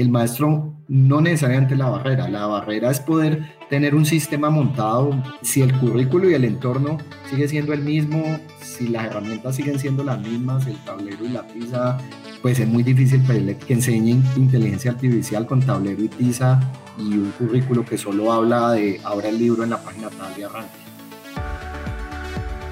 [0.00, 5.60] el maestro no necesariamente la barrera, la barrera es poder tener un sistema montado, si
[5.60, 10.18] el currículo y el entorno sigue siendo el mismo, si las herramientas siguen siendo las
[10.20, 11.98] mismas, el tablero y la tiza,
[12.40, 16.60] pues es muy difícil pedirle que enseñen inteligencia artificial con tablero y tiza
[16.98, 20.44] y un currículo que solo habla de ahora el libro en la página tal de
[20.46, 20.88] arranque.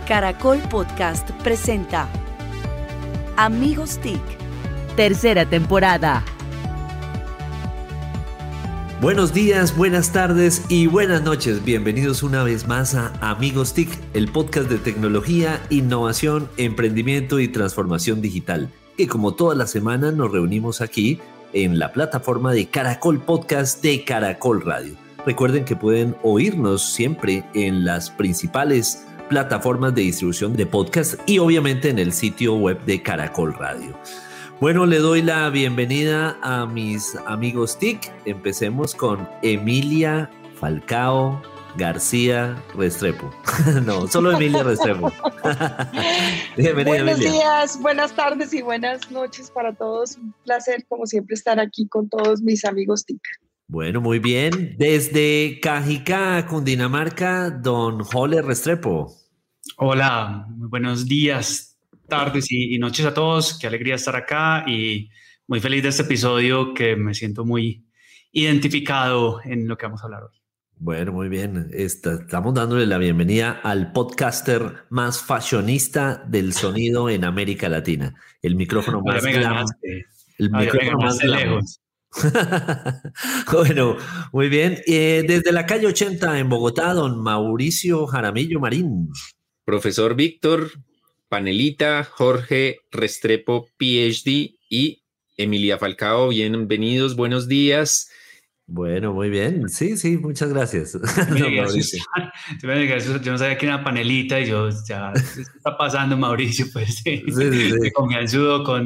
[0.08, 2.08] Caracol Podcast presenta
[3.36, 4.22] Amigos TIC,
[4.96, 6.24] tercera temporada.
[8.98, 11.62] Buenos días, buenas tardes y buenas noches.
[11.62, 18.22] Bienvenidos una vez más a Amigos TIC, el podcast de tecnología, innovación, emprendimiento y transformación
[18.22, 18.70] digital.
[18.96, 21.20] Que como toda la semana nos reunimos aquí
[21.52, 24.94] en la plataforma de Caracol Podcast de Caracol Radio.
[25.26, 31.90] Recuerden que pueden oírnos siempre en las principales plataformas de distribución de podcast y obviamente
[31.90, 33.94] en el sitio web de Caracol Radio.
[34.58, 38.10] Bueno, le doy la bienvenida a mis amigos TIC.
[38.24, 41.42] Empecemos con Emilia Falcao
[41.76, 43.30] García Restrepo.
[43.84, 45.12] no, solo Emilia Restrepo.
[46.56, 50.16] Bienvenida, Buenos días, buenas tardes y buenas noches para todos.
[50.16, 53.20] Un placer, como siempre, estar aquí con todos mis amigos TIC.
[53.68, 54.74] Bueno, muy bien.
[54.78, 59.14] Desde Cajica, Cundinamarca, don Jole Restrepo.
[59.76, 61.75] Hola, muy buenos días
[62.06, 63.58] tardes y, noches a todos.
[63.58, 65.10] Qué alegría estar acá y
[65.46, 67.84] muy feliz de este episodio que me siento muy
[68.32, 70.36] identificado en lo que vamos a hablar hoy.
[70.78, 71.70] Bueno, muy bien.
[71.72, 78.14] estamos dándole la bienvenida al podcaster más fashionista del sonido en América Latina.
[78.42, 79.24] El micrófono más
[80.38, 81.80] El micrófono más lejos.
[83.52, 83.96] bueno,
[84.32, 84.78] muy bien.
[84.86, 89.10] Eh, desde la calle 80 en Bogotá, don Mauricio Jaramillo Marín.
[89.64, 90.70] Profesor Víctor,
[91.28, 95.02] Panelita, Jorge Restrepo, PhD y
[95.36, 96.28] Emilia Falcao.
[96.28, 98.08] Bienvenidos, buenos días.
[98.68, 99.68] Bueno, muy bien.
[99.68, 100.92] Sí, sí, muchas gracias.
[101.38, 106.66] yo no sabía que era panelita y yo, ya, ¿qué está pasando, Mauricio?
[106.72, 108.08] Pues sí, sí, sí, con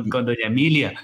[0.08, 0.94] con, doña Emilia.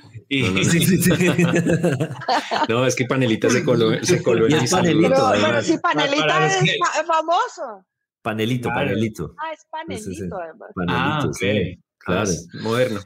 [2.69, 4.69] No, es que panelita se coló, se coló en mi
[5.08, 7.84] Pero, pero si panelita es famoso.
[8.26, 9.37] Panelito, panelito.
[9.38, 10.70] Ah, es panelito, además.
[10.75, 12.31] Panelito, ah, sí, claro.
[12.60, 13.00] moderno.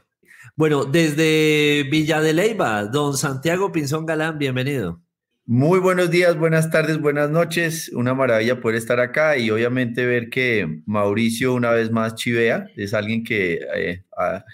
[0.55, 4.99] Bueno, desde Villa de Leyva, don Santiago Pinzón Galán, bienvenido.
[5.45, 7.91] Muy buenos días, buenas tardes, buenas noches.
[7.93, 12.65] Una maravilla poder estar acá y obviamente ver que Mauricio una vez más chivea.
[12.75, 14.03] Es alguien que eh,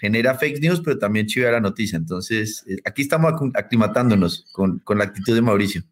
[0.02, 1.96] genera fake news, pero también chivea la noticia.
[1.96, 5.82] Entonces, eh, aquí estamos aclimatándonos con, con la actitud de Mauricio.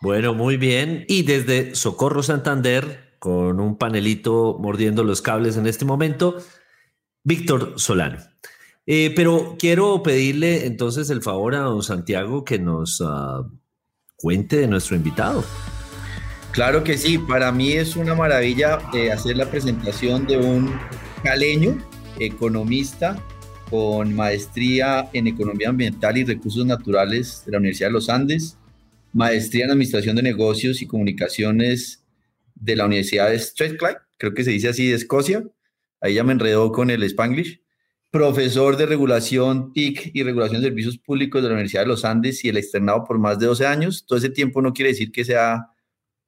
[0.00, 1.04] Bueno, muy bien.
[1.08, 6.36] Y desde Socorro Santander, con un panelito mordiendo los cables en este momento,
[7.24, 8.18] Víctor Solano.
[8.86, 13.42] Eh, pero quiero pedirle entonces el favor a don Santiago que nos ah,
[14.16, 15.44] cuente de nuestro invitado.
[16.52, 20.72] Claro que sí, para mí es una maravilla eh, hacer la presentación de un
[21.22, 21.76] caleño,
[22.18, 23.22] economista
[23.68, 28.56] con maestría en Economía Ambiental y Recursos Naturales de la Universidad de los Andes,
[29.12, 32.05] maestría en Administración de Negocios y Comunicaciones
[32.56, 35.44] de la Universidad de Strathclyde, creo que se dice así, de Escocia.
[36.00, 37.62] Ahí ya me enredó con el Spanglish.
[38.10, 42.44] Profesor de regulación TIC y regulación de servicios públicos de la Universidad de los Andes
[42.44, 44.06] y el externado por más de 12 años.
[44.06, 45.66] Todo ese tiempo no quiere decir que sea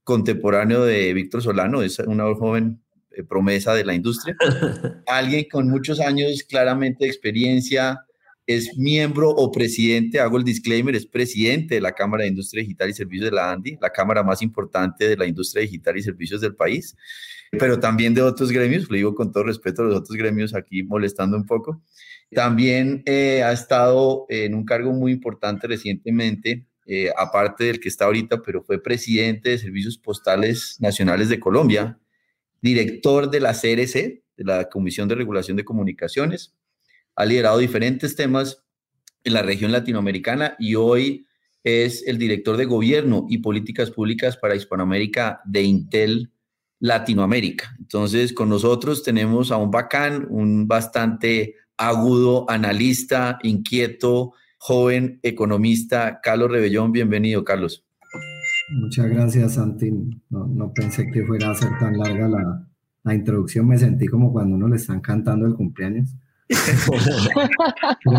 [0.04, 4.36] contemporáneo de Víctor Solano, es una joven eh, promesa de la industria.
[5.06, 8.06] Alguien con muchos años claramente de experiencia,
[8.48, 12.88] es miembro o presidente, hago el disclaimer, es presidente de la Cámara de Industria Digital
[12.88, 16.40] y Servicios de la ANDI, la cámara más importante de la industria digital y servicios
[16.40, 16.96] del país,
[17.50, 20.82] pero también de otros gremios, le digo con todo respeto a los otros gremios aquí
[20.82, 21.82] molestando un poco.
[22.30, 28.06] También eh, ha estado en un cargo muy importante recientemente, eh, aparte del que está
[28.06, 31.98] ahorita, pero fue presidente de Servicios Postales Nacionales de Colombia,
[32.62, 36.54] director de la CRC, de la Comisión de Regulación de Comunicaciones,
[37.18, 38.64] ha liderado diferentes temas
[39.24, 41.26] en la región latinoamericana y hoy
[41.64, 46.30] es el director de gobierno y políticas públicas para Hispanoamérica de Intel
[46.78, 47.74] Latinoamérica.
[47.80, 56.52] Entonces, con nosotros tenemos a un bacán, un bastante agudo analista, inquieto, joven economista, Carlos
[56.52, 56.92] Rebellón.
[56.92, 57.84] Bienvenido, Carlos.
[58.80, 59.90] Muchas gracias, Santi.
[60.30, 62.68] No, pensé que fuera a ser tan larga la,
[63.02, 63.66] la introducción.
[63.66, 66.14] Me sentí como cuando uno le están cantando el cumpleaños.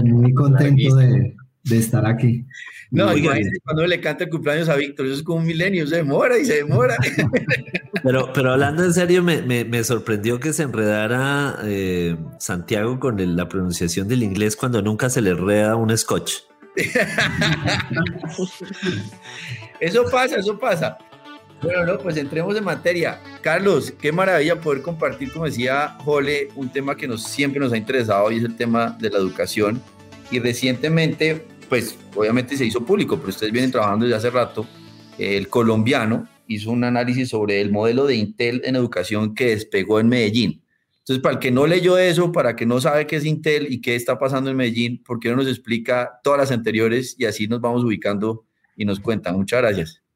[0.04, 1.36] Muy contento de,
[1.72, 2.46] estar aquí.
[2.92, 3.10] No,
[3.64, 6.46] cuando le canta el cumpleaños a Víctor, eso es como un milenio, se demora y
[6.46, 6.96] se demora.
[8.02, 14.08] Pero, pero hablando en serio, me, sorprendió que se enredara eh, Santiago con la pronunciación
[14.08, 16.32] del inglés cuando nunca se le enreda un scotch.
[19.82, 20.98] eso pasa, eso pasa.
[21.62, 23.20] Bueno, no, pues entremos en materia.
[23.42, 27.78] Carlos, qué maravilla poder compartir, como decía Jole, un tema que nos, siempre nos ha
[27.78, 29.82] interesado y es el tema de la educación.
[30.32, 34.66] Y recientemente, pues obviamente se hizo público, pero ustedes vienen trabajando desde hace rato,
[35.18, 40.08] el colombiano hizo un análisis sobre el modelo de Intel en educación que despegó en
[40.08, 40.64] Medellín.
[41.00, 43.72] Entonces, para el que no leyó eso, para el que no sabe qué es Intel
[43.72, 47.26] y qué está pasando en Medellín, ¿por qué no nos explica todas las anteriores y
[47.26, 48.46] así nos vamos ubicando
[48.78, 49.36] y nos cuentan?
[49.36, 50.09] Muchas gracias.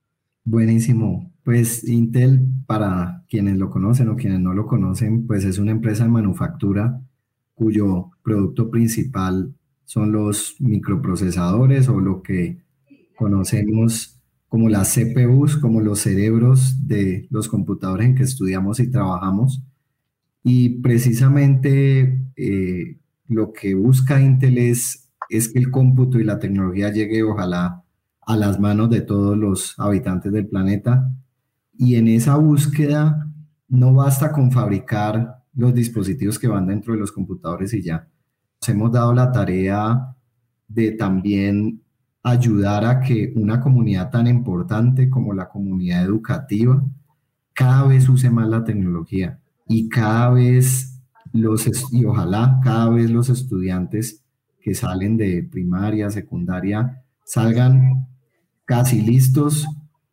[0.45, 1.31] Buenísimo.
[1.43, 6.03] Pues Intel, para quienes lo conocen o quienes no lo conocen, pues es una empresa
[6.03, 7.01] de manufactura
[7.53, 9.53] cuyo producto principal
[9.85, 12.59] son los microprocesadores o lo que
[13.17, 14.19] conocemos
[14.49, 19.63] como las CPUs, como los cerebros de los computadores en que estudiamos y trabajamos.
[20.43, 22.97] Y precisamente eh,
[23.27, 27.82] lo que busca Intel es, es que el cómputo y la tecnología llegue ojalá
[28.25, 31.11] a las manos de todos los habitantes del planeta.
[31.77, 33.27] Y en esa búsqueda
[33.67, 38.07] no basta con fabricar los dispositivos que van dentro de los computadores y ya.
[38.61, 40.15] Nos hemos dado la tarea
[40.67, 41.81] de también
[42.23, 46.81] ayudar a que una comunidad tan importante como la comunidad educativa
[47.53, 53.29] cada vez use más la tecnología y cada vez los, y ojalá cada vez los
[53.29, 54.23] estudiantes
[54.61, 58.07] que salen de primaria, secundaria, salgan
[58.65, 59.67] casi listos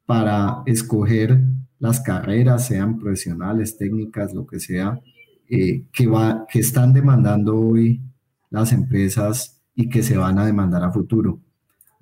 [0.06, 1.40] para escoger
[1.78, 5.00] las carreras, sean profesionales, técnicas, lo que sea,
[5.48, 8.00] eh, que, va, que están demandando hoy
[8.50, 11.40] las empresas y que se van a demandar a futuro.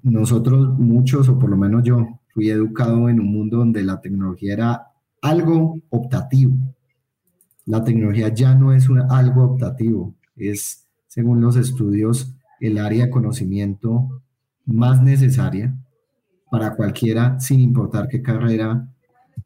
[0.03, 4.53] Nosotros, muchos, o por lo menos yo, fui educado en un mundo donde la tecnología
[4.53, 4.87] era
[5.23, 6.56] algo optativo.
[7.67, 14.23] La tecnología ya no es algo optativo, es, según los estudios, el área de conocimiento
[14.65, 15.77] más necesaria
[16.50, 18.89] para cualquiera, sin importar qué carrera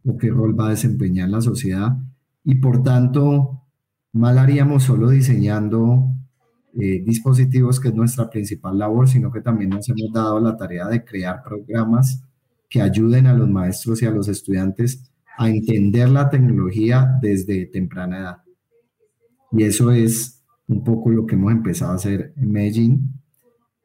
[0.04, 1.96] o qué rol va a desempeñar la sociedad.
[2.44, 3.62] Y por tanto,
[4.12, 6.08] mal haríamos solo diseñando
[6.74, 10.86] eh, dispositivos, que es nuestra principal labor, sino que también nos hemos dado la tarea
[10.88, 12.22] de crear programas
[12.68, 18.18] que ayuden a los maestros y a los estudiantes a entender la tecnología desde temprana
[18.18, 18.36] edad.
[19.52, 23.21] Y eso es un poco lo que hemos empezado a hacer en Medellín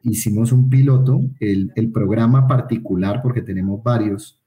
[0.10, 4.42] hicimos un piloto, el, programa particular, porque tenemos varios,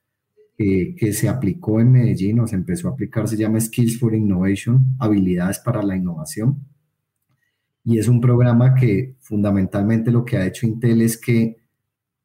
[0.59, 4.15] eh, que se aplicó en Medellín o se empezó a aplicar, se llama Skills for
[4.15, 6.67] Innovation, habilidades para la innovación.
[7.85, 11.57] Y es un programa que fundamentalmente lo que ha hecho Intel es que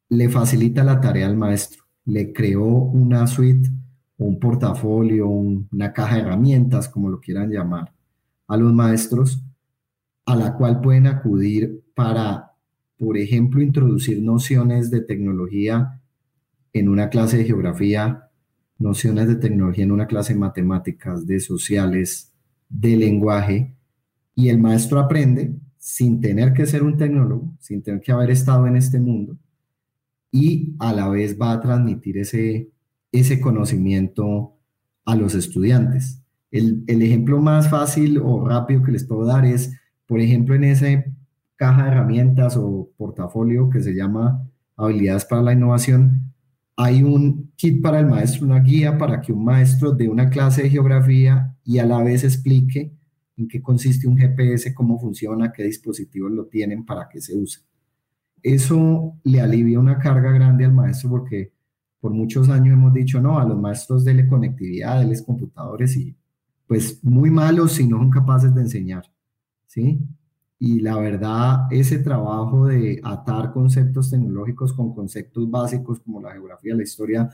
[0.10, 3.70] le facilita la tarea al maestro, le creó una suite,
[4.18, 7.94] un portafolio, una caja de herramientas, como lo quieran llamar,
[8.48, 9.44] a los maestros,
[10.26, 12.45] a la cual pueden acudir para
[12.98, 16.02] por ejemplo, introducir nociones de tecnología
[16.74, 18.30] en una clase de geografía,
[18.78, 22.34] nociones de tecnología en una clase de matemáticas, de sociales,
[22.70, 23.76] de lenguaje,
[24.36, 28.68] y el maestro aprende sin tener que ser un tecnólogo, sin tener que haber estado
[28.68, 29.38] en este mundo,
[30.32, 32.70] y a la vez va a transmitir ese,
[33.12, 34.58] ese conocimiento
[35.06, 36.22] a los estudiantes.
[36.52, 40.66] El, el ejemplo más fácil o rápido que les puedo dar es, por ejemplo, en
[40.66, 41.15] ese
[41.56, 46.34] caja de herramientas o portafolio que se llama Habilidades para la Innovación,
[46.78, 50.64] hay un kit para el maestro, una guía para que un maestro dé una clase
[50.64, 52.92] de geografía y a la vez explique
[53.38, 57.64] en qué consiste un GPS, cómo funciona, qué dispositivos lo tienen, para qué se usa.
[58.44, 61.54] Eso le alivia una carga grande al maestro porque
[62.00, 66.16] por muchos años hemos dicho, no, a los maestros dele conectividad, deles computadores y
[66.68, 69.12] pues muy malos si no son capaces de enseñar,
[69.66, 70.00] ¿sí?
[70.66, 76.74] Y la verdad, ese trabajo de atar conceptos tecnológicos con conceptos básicos como la geografía,
[76.74, 77.30] la historia,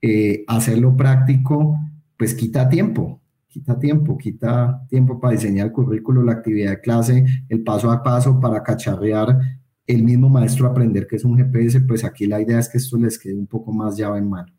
[0.00, 1.76] eh, hacerlo práctico,
[2.16, 7.26] pues quita tiempo, quita tiempo, quita tiempo para diseñar el currículo, la actividad de clase,
[7.50, 9.38] el paso a paso para cacharrear
[9.86, 12.96] el mismo maestro aprender que es un GPS, pues aquí la idea es que esto
[12.96, 14.50] les quede un poco más llave en mano.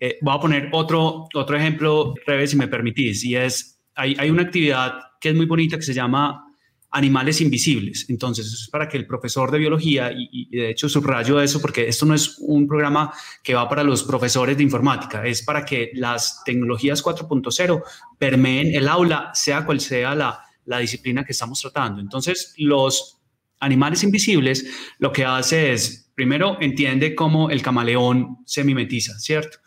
[0.00, 4.30] Eh, voy a poner otro, otro ejemplo, Reves, si me permitís, y es, hay, hay
[4.30, 6.46] una actividad que es muy bonita que se llama
[6.90, 8.06] animales invisibles.
[8.08, 12.06] Entonces, es para que el profesor de biología, y, de hecho subrayo eso porque esto
[12.06, 16.42] no es un programa que va para los profesores de informática, es para que las
[16.44, 17.82] tecnologías 4.0
[18.18, 22.00] permeen el aula, sea cual sea la disciplina que estamos tratando.
[22.00, 23.20] Entonces, los
[23.60, 24.66] animales invisibles
[24.98, 29.58] lo que hace es, primero, entiende cómo el camaleón se mimetiza, ¿cierto?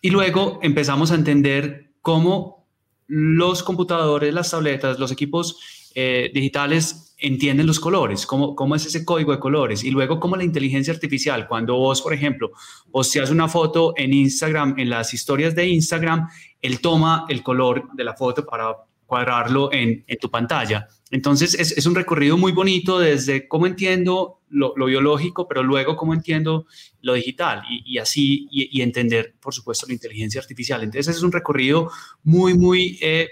[0.00, 2.68] Y luego empezamos a entender cómo
[3.06, 5.58] los computadores, las tabletas, los equipos
[5.94, 10.36] eh, digitales entienden los colores, cómo, cómo es ese código de colores y luego cómo
[10.36, 12.52] la inteligencia artificial, cuando vos, por ejemplo,
[12.90, 16.28] posteas una foto en Instagram, en las historias de Instagram,
[16.62, 20.86] él toma el color de la foto para cuadrarlo en, en tu pantalla.
[21.10, 25.96] Entonces es, es, un recorrido muy bonito desde cómo entiendo lo, lo biológico, pero luego
[25.96, 26.66] cómo entiendo
[27.00, 30.82] lo digital y, así y, y, entender, por supuesto, la inteligencia artificial.
[30.82, 31.90] Entonces es un recorrido
[32.22, 33.28] muy, muy eh,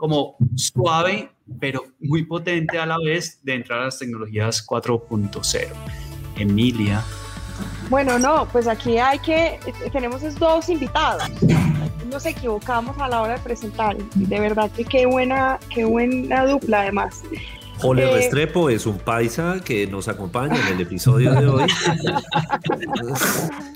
[0.00, 1.30] como suave,
[1.60, 5.68] pero muy potente a la vez de entrar a las tecnologías 4.0.
[6.36, 7.04] Emilia.
[7.90, 9.60] Bueno, no, pues aquí hay que,
[9.92, 11.24] tenemos dos invitados.
[12.10, 13.96] Nos equivocamos a la hora de presentar.
[14.14, 17.22] De verdad que qué buena, qué buena dupla además.
[17.78, 21.66] Jole eh, Restrepo es un paisa que nos acompaña en el episodio de hoy.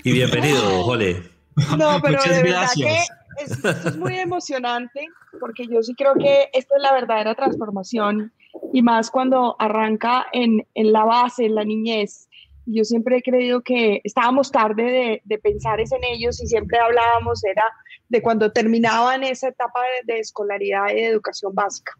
[0.03, 1.35] y bienvenido, Jole.
[1.77, 3.09] No, pero Muchas de verdad gracias.
[3.09, 5.07] que es, es muy emocionante
[5.39, 8.31] porque yo sí creo que esta es la verdadera transformación
[8.73, 12.29] y más cuando arranca en, en la base, en la niñez.
[12.65, 17.43] Yo siempre he creído que estábamos tarde de, de pensar en ellos y siempre hablábamos
[17.43, 17.63] era
[18.09, 21.93] de cuando terminaban esa etapa de, de escolaridad y de educación básica.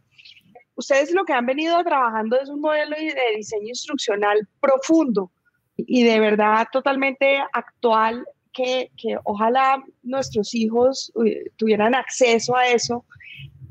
[0.76, 5.32] Ustedes lo que han venido trabajando es un modelo de diseño instruccional profundo
[5.78, 8.26] y de verdad totalmente actual
[8.56, 11.24] que, que, ojalá nuestros hijos uh,
[11.58, 13.06] tuvieran acceso a eso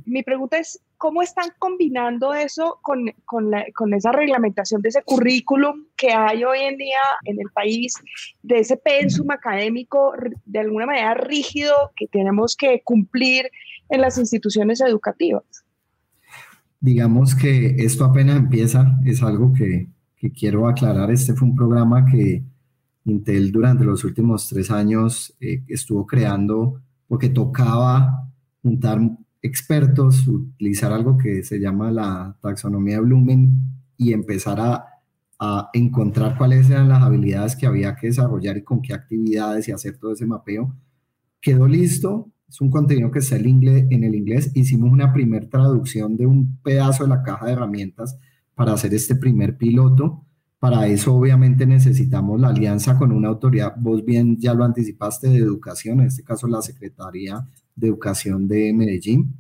[0.05, 5.03] mi pregunta es, ¿cómo están combinando eso con, con, la, con, esa reglamentación de ese
[5.03, 7.95] currículum que hay hoy en día en el país,
[8.43, 10.13] de ese pensum académico
[10.45, 13.51] de alguna manera rígido que tenemos que cumplir
[13.89, 15.45] en las instituciones educativas?
[16.81, 21.11] Digamos que esto apenas empieza, es algo que, que quiero aclarar.
[21.11, 22.43] Este fue un programa que
[23.05, 28.31] Intel durante los últimos tres años eh, estuvo creando porque tocaba
[28.63, 28.99] juntar
[29.43, 33.61] expertos, utilizar algo que se llama la taxonomía de Blumen
[33.99, 34.87] y empezar a,
[35.39, 39.73] a, encontrar cuáles eran las habilidades que había que desarrollar y con qué actividades y
[39.73, 40.75] hacer todo ese mapeo.
[41.41, 44.51] Quedó listo, es un contenido que está en, en el inglés.
[44.55, 48.19] Hicimos una primera traducción de un pedazo de la caja de herramientas
[48.55, 50.24] para hacer este primer piloto.
[50.65, 55.37] Para eso obviamente necesitamos la alianza con una autoridad, vos bien ya lo anticipaste, de
[55.37, 59.37] educación, en este caso la Secretaría de Educación de Medellín,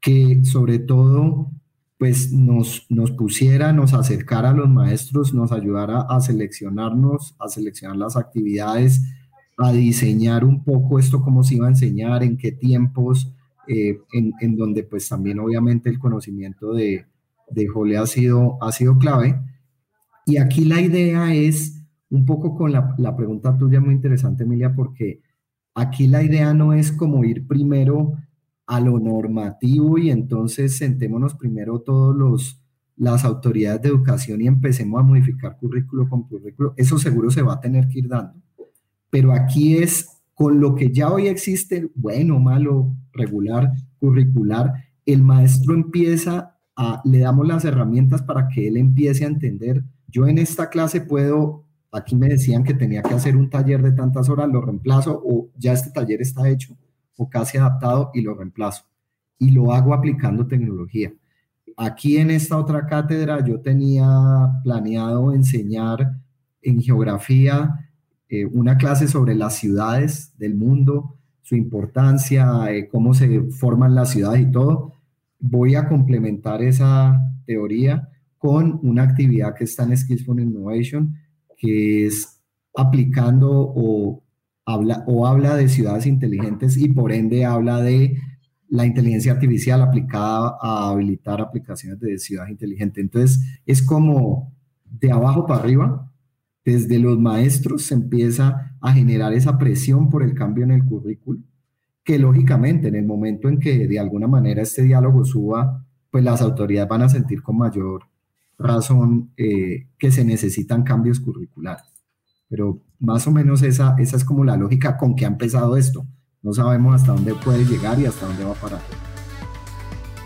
[0.00, 1.50] que sobre todo
[1.98, 7.96] pues nos, nos pusiera, nos acercara a los maestros, nos ayudara a seleccionarnos, a seleccionar
[7.96, 9.02] las actividades,
[9.58, 13.28] a diseñar un poco esto, cómo se iba a enseñar, en qué tiempos,
[13.66, 17.06] eh, en, en, donde pues también obviamente el conocimiento de,
[17.50, 19.36] de Jole ha sido, ha sido clave.
[20.26, 24.74] Y aquí la idea es un poco con la, la pregunta tuya muy interesante, Emilia,
[24.74, 25.20] porque
[25.74, 28.14] Aquí la idea no es como ir primero
[28.66, 32.60] a lo normativo y entonces sentémonos primero todos los
[32.96, 37.54] las autoridades de educación y empecemos a modificar currículo con currículo, eso seguro se va
[37.54, 38.40] a tener que ir dando.
[39.10, 44.74] Pero aquí es con lo que ya hoy existe, bueno, malo, regular, curricular,
[45.06, 49.82] el maestro empieza a, le damos las herramientas para que él empiece a entender,
[50.14, 53.92] yo en esta clase puedo Aquí me decían que tenía que hacer un taller de
[53.92, 56.76] tantas horas, lo reemplazo o ya este taller está hecho
[57.16, 58.82] o casi adaptado y lo reemplazo.
[59.38, 61.12] Y lo hago aplicando tecnología.
[61.76, 64.08] Aquí en esta otra cátedra yo tenía
[64.64, 66.16] planeado enseñar
[66.62, 67.88] en geografía
[68.28, 74.10] eh, una clase sobre las ciudades del mundo, su importancia, eh, cómo se forman las
[74.10, 74.94] ciudades y todo.
[75.38, 78.08] Voy a complementar esa teoría
[78.44, 81.16] con una actividad que está en Skills for Innovation,
[81.56, 82.42] que es
[82.76, 84.22] aplicando o
[84.66, 88.18] habla, o habla de ciudades inteligentes y por ende habla de
[88.68, 93.00] la inteligencia artificial aplicada a habilitar aplicaciones de ciudad inteligente.
[93.00, 94.52] Entonces, es como
[94.84, 96.12] de abajo para arriba,
[96.66, 101.40] desde los maestros se empieza a generar esa presión por el cambio en el currículo,
[102.04, 106.42] que lógicamente en el momento en que de alguna manera este diálogo suba, pues las
[106.42, 108.02] autoridades van a sentir con mayor
[108.58, 111.84] razón eh, que se necesitan cambios curriculares.
[112.48, 116.06] Pero más o menos esa, esa es como la lógica con que ha empezado esto.
[116.42, 118.80] No sabemos hasta dónde puede llegar y hasta dónde va a parar.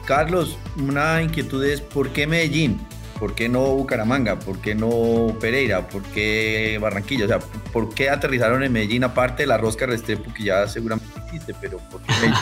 [0.06, 2.78] Carlos, una inquietud es, ¿por qué Medellín?
[3.18, 4.38] ¿Por qué no Bucaramanga?
[4.38, 5.88] ¿Por qué no Pereira?
[5.88, 7.24] ¿Por qué Barranquilla?
[7.24, 7.38] O sea,
[7.72, 11.52] ¿por qué aterrizaron en Medellín aparte de la rosca Restrepo que ya seguramente existe?
[11.60, 12.38] Pero ¿por qué Medellín?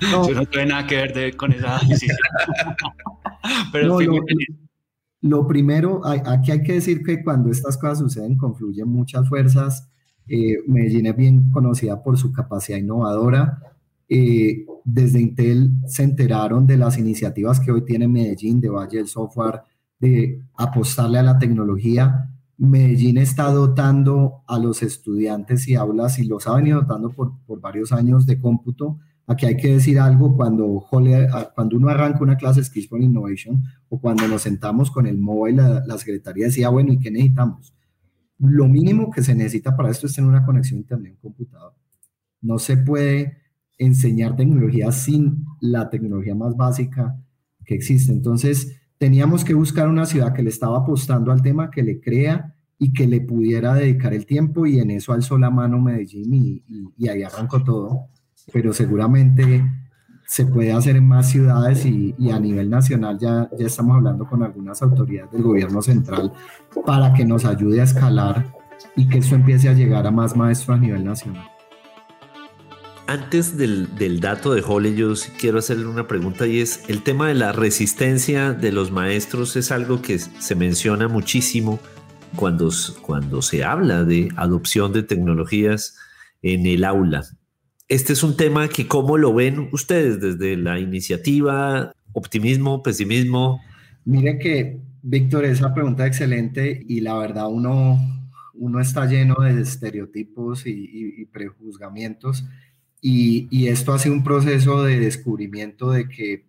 [0.10, 0.28] no.
[0.28, 2.16] Yo no tuve nada que ver de, con esa decisión.
[3.72, 4.22] pero no, no,
[5.26, 9.88] lo primero, aquí hay que decir que cuando estas cosas suceden confluyen muchas fuerzas.
[10.28, 13.60] Eh, Medellín es bien conocida por su capacidad innovadora.
[14.08, 19.08] Eh, desde Intel se enteraron de las iniciativas que hoy tiene Medellín, de Valle del
[19.08, 19.62] Software,
[19.98, 22.30] de apostarle a la tecnología.
[22.58, 27.60] Medellín está dotando a los estudiantes y aulas, y los ha venido dotando por, por
[27.60, 28.98] varios años de cómputo.
[29.26, 34.00] Aquí hay que decir algo, cuando, cuando uno arranca una clase Skills for Innovation o
[34.00, 37.74] cuando nos sentamos con el móvil, la, la secretaría decía, bueno, ¿y qué necesitamos?
[38.38, 41.74] Lo mínimo que se necesita para esto es tener una conexión a internet en computador.
[42.40, 43.38] No se puede
[43.78, 47.16] enseñar tecnología sin la tecnología más básica
[47.64, 48.12] que existe.
[48.12, 52.54] Entonces, teníamos que buscar una ciudad que le estaba apostando al tema, que le crea
[52.78, 56.64] y que le pudiera dedicar el tiempo y en eso alzó la mano Medellín y,
[56.96, 58.08] y, ahí arrancó todo.
[58.52, 59.64] Pero seguramente
[60.26, 64.42] se puede hacer en más ciudades y, a nivel nacional ya, ya estamos hablando con
[64.42, 66.32] algunas autoridades del gobierno central
[66.84, 68.52] para que nos ayude a escalar
[68.96, 71.48] y que eso empiece a llegar a más maestros a nivel nacional.
[73.08, 77.34] Antes del, dato de Hole, yo quiero hacerle una pregunta y es, el tema de
[77.34, 81.78] la resistencia de los maestros es algo que se menciona muchísimo
[82.34, 82.68] cuando,
[83.02, 85.96] cuando se habla de adopción de tecnologías
[86.42, 87.22] en el aula.
[87.88, 91.92] Este es un tema que, ¿cómo lo ven ustedes desde la iniciativa?
[92.12, 93.60] ¿Optimismo, pesimismo?
[94.04, 97.98] Mire que, Víctor, esa pregunta excelente y la verdad uno,
[98.54, 102.44] uno está lleno de estereotipos y, y prejuzgamientos
[103.00, 106.44] y, esto hace un proceso de descubrimiento de que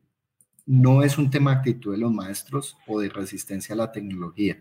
[0.66, 4.58] no es un tema de actitud de los maestros o de resistencia a la tecnología.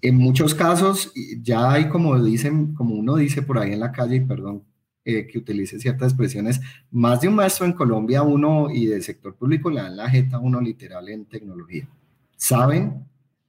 [0.00, 4.16] En muchos casos ya hay como dicen, como uno dice por ahí en la calle,
[4.16, 4.64] y perdón
[5.04, 9.34] eh, que utilice ciertas expresiones, más de un maestro en Colombia uno y del sector
[9.34, 11.88] público le dan la jeta uno literal en tecnología.
[12.36, 13.04] Saben,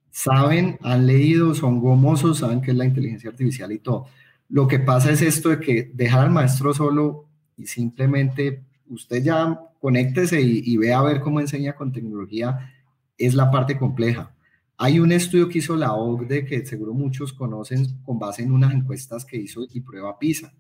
[0.10, 4.08] saben, han leído, son gomosos, saben que es la inteligencia artificial y todo.
[4.50, 9.60] Lo que pasa es esto de que dejar al maestro solo y simplemente usted ya
[9.80, 12.72] conéctese y, y vea a ver cómo enseña con tecnología,
[13.18, 14.34] es la parte compleja.
[14.78, 18.74] Hay un estudio que hizo la OCDE que seguro muchos conocen con base en unas
[18.74, 20.54] encuestas que hizo y prueba PISA.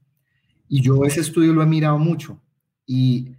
[0.73, 2.39] Y yo ese estudio lo he mirado mucho.
[2.85, 3.29] Y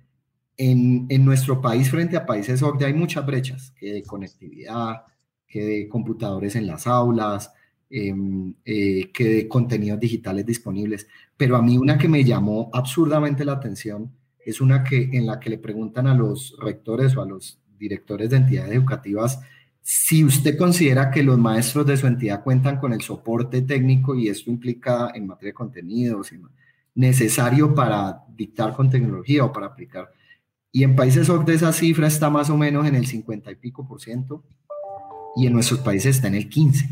[0.56, 5.04] en, en nuestro país, frente a países OCDE, hay muchas brechas, que de conectividad,
[5.46, 7.50] que de computadores en las aulas,
[7.96, 11.06] Em, eh, que de contenidos digitales disponibles.
[11.36, 14.10] Pero a mí una que me llamó absurdamente la atención
[14.44, 18.30] es una que en la que le preguntan a los rectores o a los directores
[18.30, 19.38] de entidades educativas
[19.80, 24.28] si usted considera que los maestros de su entidad cuentan con el soporte técnico y
[24.28, 26.32] esto implica en materia de contenidos
[26.94, 30.10] necesario para dictar con tecnología o para aplicar.
[30.70, 33.86] Y en países OCDE esa cifra está más o menos en el 50 y pico
[33.86, 34.44] por ciento
[35.36, 36.88] y en nuestros países está en el 15.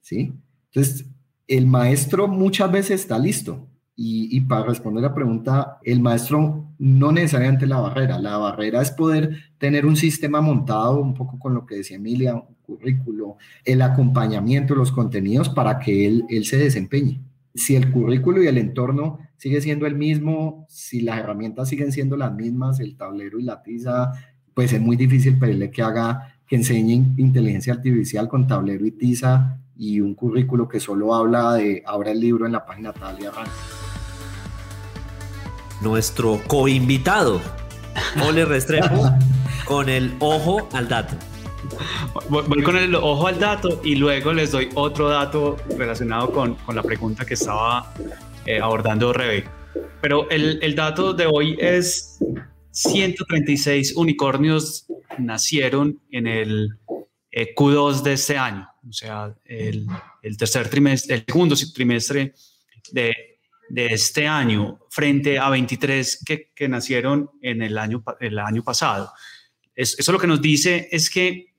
[0.00, 0.32] ¿sí?
[0.66, 1.06] Entonces,
[1.46, 3.68] el maestro muchas veces está listo.
[3.94, 9.36] Y, para responder la pregunta, el maestro no necesariamente la barrera, la barrera es poder
[9.58, 14.74] tener un sistema montado, un poco con lo que decía Emilia, un currículo, el acompañamiento,
[14.74, 17.20] los contenidos para que él, él se desempeñe.
[17.54, 22.16] Si el currículo y el entorno sigue siendo el mismo, si las herramientas siguen siendo
[22.16, 24.12] las mismas, el tablero y la tiza,
[24.54, 29.58] pues es muy difícil pedirle que haga, que enseñe inteligencia artificial con tablero y tiza
[29.76, 33.26] y un currículo que solo habla de abra el libro en la página tal y
[33.26, 33.50] arranca.
[35.80, 37.40] Nuestro coinvitado,
[38.24, 39.10] Ole Restrepo,
[39.66, 41.16] con el ojo al dato.
[42.28, 46.76] Voy con el ojo al dato y luego les doy otro dato relacionado con, con
[46.76, 47.92] la pregunta que estaba
[48.46, 49.44] eh, abordando Rebe.
[50.00, 52.18] Pero el, el dato de hoy es
[52.72, 54.86] 136 unicornios
[55.18, 56.78] nacieron en el
[57.30, 59.86] eh, Q2 de este año, o sea, el,
[60.22, 62.34] el, tercer trimestre, el segundo trimestre
[62.90, 68.62] de, de este año, frente a 23 que, que, nacieron en el año, el año
[68.62, 69.12] pasado.
[69.74, 71.51] eso lo que nos dice es que,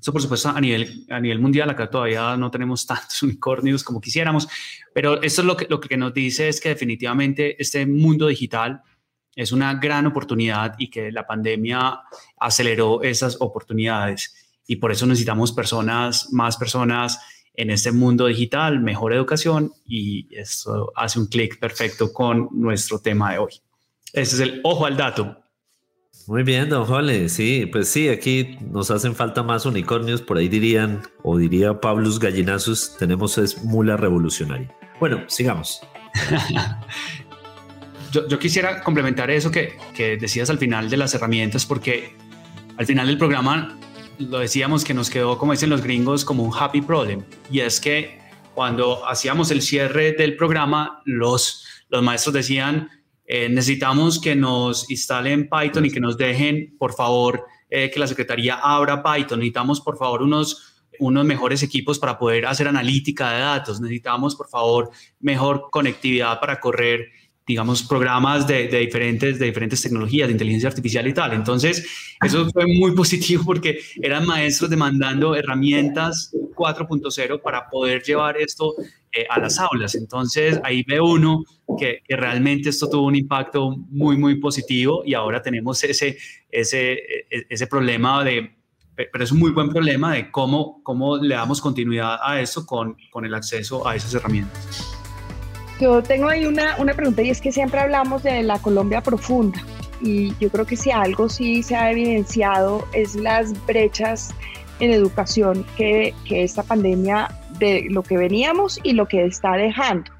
[0.00, 4.00] eso por supuesto a nivel, a nivel mundial, acá todavía no tenemos tantos unicornios como
[4.00, 4.48] quisiéramos,
[4.94, 8.82] pero esto es lo que, lo que nos dice es que definitivamente este mundo digital
[9.34, 12.00] es una gran oportunidad y que la pandemia
[12.38, 14.34] aceleró esas oportunidades
[14.66, 17.20] y por eso necesitamos personas, más personas
[17.54, 23.32] en este mundo digital, mejor educación y eso hace un clic perfecto con nuestro tema
[23.32, 23.52] de hoy.
[24.12, 25.42] Ese es el ojo al dato.
[26.26, 27.28] Muy bien, don Jole.
[27.28, 32.18] Sí, pues sí, aquí nos hacen falta más unicornios, por ahí dirían, o diría Pablus
[32.18, 34.74] Gallinazos, tenemos es mula revolucionaria.
[34.98, 35.80] Bueno, sigamos.
[38.12, 42.16] yo, yo, quisiera complementar eso que, que decías al final de las herramientas, porque
[42.76, 43.78] al final del programa
[44.18, 47.22] lo decíamos que nos quedó, como dicen los gringos, como un happy problem.
[47.50, 48.18] Y es que
[48.54, 52.88] cuando hacíamos el cierre del programa, los, los maestros decían,
[53.26, 58.06] eh, necesitamos que nos instalen Python y que nos dejen, por favor, eh, que la
[58.06, 63.40] Secretaría abra Python, necesitamos por favor unos unos mejores equipos para poder hacer analítica de
[63.40, 67.08] datos, necesitamos por favor mejor conectividad para correr
[67.46, 71.32] digamos, programas de, diferentes, de diferentes tecnologías, de inteligencia artificial y tal.
[71.32, 71.86] Entonces,
[72.24, 78.74] eso fue muy positivo porque eran maestros demandando herramientas 4.0 para poder llevar esto
[79.12, 79.94] eh, a las aulas.
[79.94, 81.44] Entonces, ahí ve uno
[81.78, 86.18] que, realmente esto tuvo un impacto muy, muy positivo y ahora tenemos ese,
[86.50, 88.56] ese, e, ese problema de,
[88.96, 92.96] pero es un muy buen problema de cómo, cómo le damos continuidad a eso con,
[93.12, 94.95] con el acceso a esas herramientas.
[95.80, 99.58] Yo tengo ahí una, una pregunta y es que siempre hablamos de la Colombia profunda
[100.00, 104.34] y yo creo que si algo sí se ha evidenciado es las brechas
[104.80, 110.10] en educación que, que esta pandemia de lo que veníamos y lo que está dejando.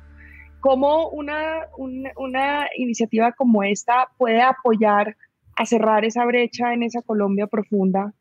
[0.61, 5.16] ¿Cómo una, una, una iniciativa como esta puede apoyar
[5.57, 8.12] a cerrar esa brecha en esa Colombia profunda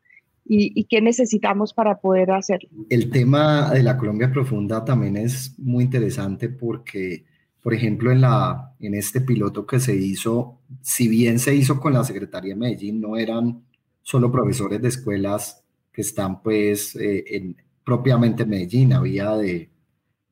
[0.48, 2.68] y, y, qué necesitamos para poder hacerlo.
[2.88, 7.24] El tema de la Colombia profunda también es muy interesante porque,
[7.62, 11.92] por ejemplo, en, la, en este piloto que se hizo, si bien se hizo con
[11.92, 13.64] la Secretaría de Medellín, no eran
[14.02, 19.70] solo profesores de escuelas que están pues eh, en, propiamente en Medellín, había de,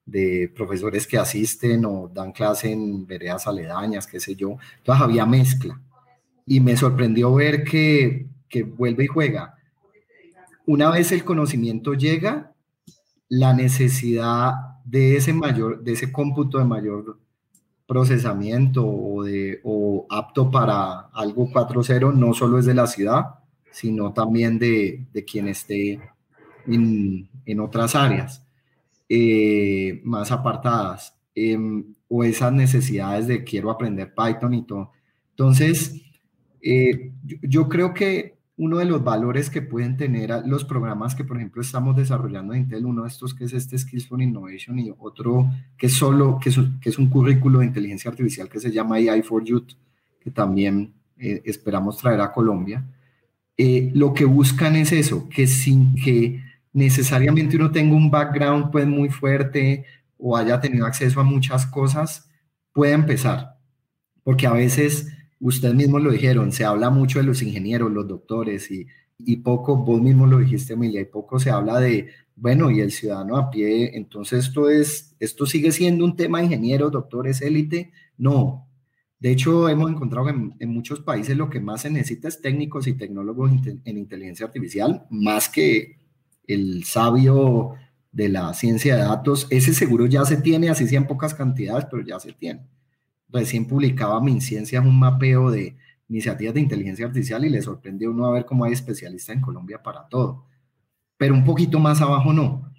[0.06, 5.26] de profesores que asisten o dan clase en veredas aledañas, qué sé yo, entonces había
[5.26, 5.80] mezcla.
[6.46, 9.54] Y me sorprendió ver que, que vuelve y juega
[10.66, 12.52] una vez el conocimiento llega,
[13.28, 14.52] la necesidad
[14.84, 17.18] de ese mayor, de ese cómputo de mayor
[17.86, 23.24] procesamiento o, de, o apto para algo 4.0 no solo es de la ciudad,
[23.70, 26.00] sino también de, de quien esté
[26.66, 28.44] en, en otras áreas
[29.08, 34.92] eh, más apartadas em, o esas necesidades de quiero aprender Python y todo.
[35.30, 36.02] Entonces,
[36.62, 41.36] eh, yo, creo que uno de los valores que pueden tener los programas que, por
[41.36, 44.92] ejemplo, estamos desarrollando en Intel, uno de estos que es este Skills for Innovation y
[44.96, 49.22] otro que es solo, que es, un currículo de inteligencia artificial que se llama AI
[49.22, 49.72] for Youth,
[50.20, 52.84] que también eh, esperamos traer a Colombia.
[53.56, 56.40] Eh, lo que buscan es eso, que sin que
[56.72, 59.84] necesariamente uno tenga un background pues muy fuerte
[60.16, 62.30] o haya tenido acceso a muchas cosas,
[62.72, 63.58] pueda empezar.
[64.22, 65.08] Porque a veces
[65.48, 68.86] ustedes mismos lo dijeron, se habla mucho de los ingenieros, los doctores y,
[69.18, 72.90] y poco, vos mismo lo dijiste, Emilia, y poco se habla de, bueno, y el
[72.90, 77.92] ciudadano a pie, entonces esto es, esto sigue siendo un tema de ingenieros, doctores, élite,
[78.16, 78.66] no.
[79.20, 82.86] De hecho, hemos encontrado que en, muchos países lo que más se necesita es técnicos
[82.86, 83.50] y tecnólogos
[83.84, 85.98] en inteligencia artificial, más que
[86.46, 87.74] el sabio
[88.12, 89.46] de la ciencia de datos.
[89.50, 92.62] Ese seguro ya se tiene, así sean pocas cantidades, pero ya se tiene
[93.28, 95.76] recién publicaba MinCiencias un mapeo de
[96.08, 99.82] iniciativas de inteligencia artificial y le sorprendió uno a ver cómo hay especialistas en Colombia
[99.82, 100.44] para todo.
[101.16, 102.70] Pero un poquito más abajo no.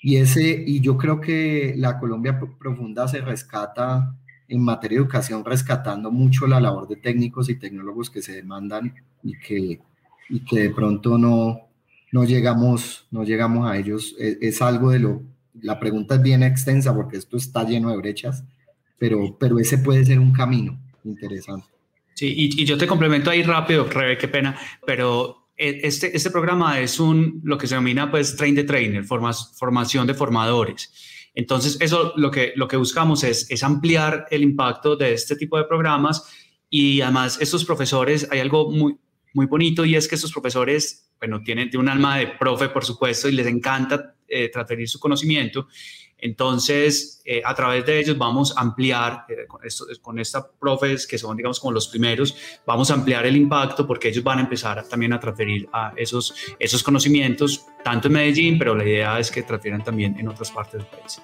[0.00, 4.14] Y, ese, y yo creo que la Colombia profunda se rescata
[4.48, 8.94] en materia de educación, rescatando mucho la labor de técnicos y tecnólogos que se demandan
[9.22, 9.80] y que,
[10.28, 11.62] y que de pronto no,
[12.12, 14.14] no, llegamos, no llegamos a ellos.
[14.18, 15.22] Es, es algo de lo...
[15.60, 18.44] La pregunta es bien extensa porque esto está lleno de brechas
[18.98, 21.68] pero, pero ese puede ser un camino interesante.
[22.14, 26.80] Sí, y, yo te complemento ahí rápido, Rebe, qué pena, pero e, este, este programa
[26.80, 30.92] es un, lo que se denomina pues train the trainer, formación de formadores.
[31.34, 35.58] Entonces, eso lo que, lo que buscamos es, es ampliar el impacto de este tipo
[35.58, 36.24] de programas
[36.70, 38.96] y además estos profesores, hay algo muy,
[39.34, 43.28] muy bonito y es que estos profesores, bueno, tienen, un alma de profe, por supuesto,
[43.28, 45.68] y les encanta eh, transferir su conocimiento
[46.18, 51.06] entonces, eh, a través de ellos vamos a ampliar, eh, con, esto, con esta profes
[51.06, 52.34] que son, digamos, como los primeros,
[52.66, 56.34] vamos a ampliar el impacto porque ellos van a empezar también a transferir a esos,
[56.58, 60.80] esos conocimientos, tanto en Medellín, pero la idea es que transfieran también en otras partes
[60.80, 61.20] del país.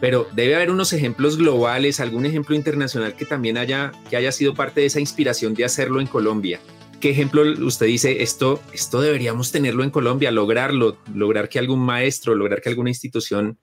[0.00, 4.54] Pero debe haber unos ejemplos globales, algún ejemplo internacional que también haya, que haya sido
[4.54, 6.60] parte de esa inspiración de hacerlo en Colombia.
[6.98, 12.34] ¿Qué ejemplo usted dice, esto, esto deberíamos tenerlo en Colombia, lograrlo, lograr que algún maestro,
[12.34, 13.58] lograr que alguna institución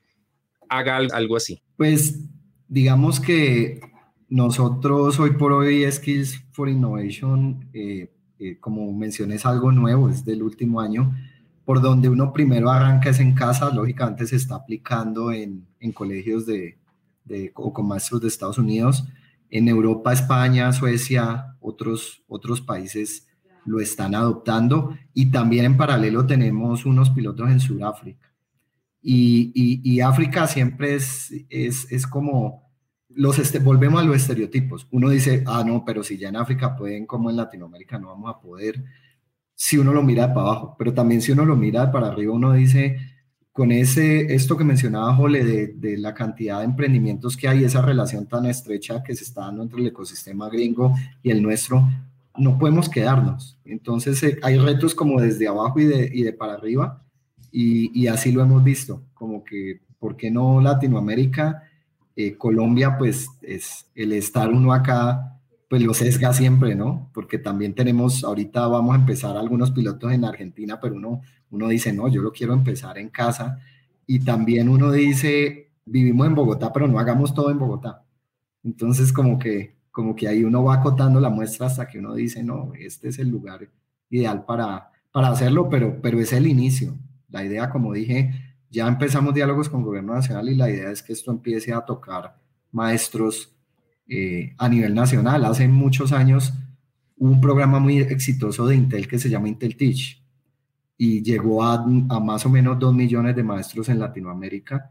[0.70, 1.62] haga algo así?
[1.76, 2.18] Pues
[2.68, 3.80] digamos que
[4.28, 10.24] nosotros hoy por hoy Skills for Innovation, eh, eh, como mencioné, es algo nuevo, es
[10.24, 11.14] del último año,
[11.64, 16.46] por donde uno primero arranca es en casa, lógicamente se está aplicando en, en colegios
[16.46, 16.78] de,
[17.54, 19.04] o con maestros de Estados Unidos,
[19.50, 23.26] en Europa, España, Suecia, otros, otros países
[23.66, 28.29] lo están adoptando y también en paralelo tenemos unos pilotos en Sudáfrica.
[29.02, 32.70] Y, África siempre es, es, como,
[33.08, 34.86] los este, volvemos a los estereotipos.
[34.90, 38.30] Uno dice, ah, no, pero si ya en África pueden, como en Latinoamérica no vamos
[38.30, 38.82] a poder.
[39.54, 42.52] si uno lo mira para abajo, pero también si uno lo mira para arriba, uno
[42.52, 42.98] dice,
[43.52, 47.82] con ese, esto que mencionaba Jole, de, de, la cantidad de emprendimientos que hay, esa
[47.82, 51.86] relación tan estrecha que se está dando entre el ecosistema gringo y el nuestro,
[52.36, 53.58] no podemos quedarnos.
[53.64, 57.04] Entonces eh, hay retos como desde abajo y de, y de para arriba,
[57.52, 61.64] y, así lo hemos visto, como que, ¿por qué no Latinoamérica?
[62.16, 67.08] Eh, Colombia, pues es el estar uno acá pues lo sesga siempre, ¿no?
[67.14, 71.92] Porque también tenemos, ahorita vamos a empezar algunos pilotos en Argentina, pero uno, uno dice,
[71.92, 73.60] no, yo lo quiero empezar en casa.
[74.04, 78.04] Y también uno dice, vivimos en Bogotá, pero no hagamos todo en Bogotá.
[78.64, 82.42] Entonces, como que, como que ahí uno va acotando la muestra hasta que uno dice,
[82.42, 83.68] no, este es el lugar
[84.10, 86.98] ideal para, para hacerlo, pero, pero es el inicio.
[87.30, 88.32] La idea, como dije,
[88.70, 92.36] ya empezamos diálogos con Gobierno Nacional y la idea es que esto empiece a tocar
[92.72, 93.54] maestros
[94.08, 95.44] eh, a nivel nacional.
[95.44, 96.52] Hace muchos años
[97.16, 100.22] hubo un programa muy exitoso de Intel que se llama Intel Teach
[100.96, 104.90] y llegó a, a más o menos dos millones de maestros en Latinoamérica.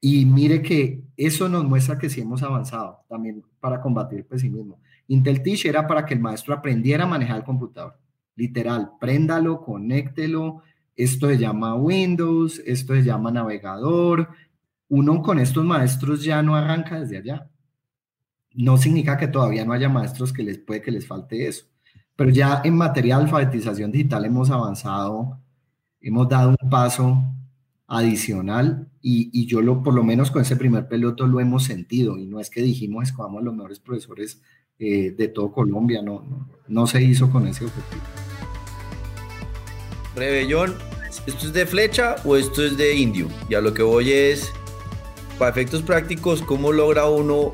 [0.00, 4.78] Y mire que eso nos muestra que sí hemos avanzado también para combatir el pesimismo.
[5.08, 7.98] Intel Teach era para que el maestro aprendiera a manejar el computador.
[8.36, 10.62] Literal, préndalo, conéctelo.
[10.96, 14.28] Esto se llama Windows, esto se llama navegador.
[14.88, 17.50] Uno con estos maestros ya no arranca desde allá
[18.54, 21.66] no significa que todavía no haya maestros que les puede que les falte eso.
[22.16, 25.40] Pero ya en materia de alfabetización digital hemos avanzado,
[26.00, 27.22] hemos dado un paso
[27.86, 32.26] adicional y, yo lo, por lo menos con ese primer peloto lo hemos sentido y
[32.26, 34.40] no es que dijimos escogamos los mejores profesores
[34.78, 38.02] eh, de todo Colombia, no, no, no se hizo con ese objetivo.
[40.16, 40.74] Rebellón,
[41.26, 43.28] ¿esto es de flecha o esto es de indio?
[43.48, 44.52] Y a lo que voy es,
[45.38, 47.52] para efectos prácticos, ¿cómo logra uno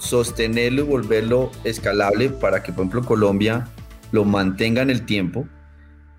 [0.00, 3.68] sostenerlo y volverlo escalable para que, por ejemplo, Colombia
[4.12, 5.48] lo mantenga en el tiempo.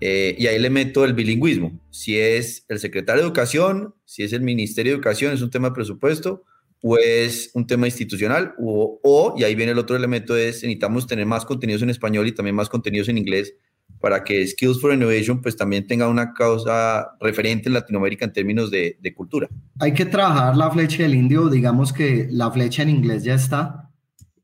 [0.00, 1.78] Eh, y ahí le meto el bilingüismo.
[1.90, 5.68] Si es el secretario de Educación, si es el Ministerio de Educación, es un tema
[5.68, 6.44] de presupuesto,
[6.80, 11.06] o es un tema institucional, o, o, y ahí viene el otro elemento, es necesitamos
[11.06, 13.54] tener más contenidos en español y también más contenidos en inglés
[14.02, 18.70] para que Skills for Innovation pues también tenga una causa referente en Latinoamérica en términos
[18.70, 19.48] de, de, cultura.
[19.78, 23.88] Hay que trabajar la flecha del indio, digamos que la flecha en inglés ya está,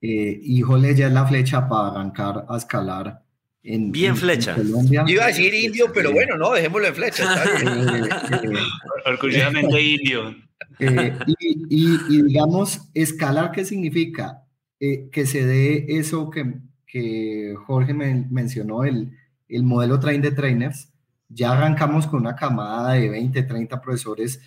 [0.00, 3.20] eh, híjole, ya es la flecha para arrancar a escalar.
[3.64, 4.56] En, Bien flecha.
[4.56, 7.24] Yo iba a decir indio, pero bueno, no, dejémoslo en flecha.
[7.58, 10.36] Eh, eh, Orgullosamente indio.
[10.78, 14.44] Eh, y, y, y, digamos, escalar, ¿qué significa?
[14.78, 16.54] que se dé eso que,
[16.86, 19.10] que Jorge me mencionó, el,
[19.48, 20.92] el modelo Train de Trainers,
[21.28, 24.40] ya arrancamos con una camada de 20, 30 profesores.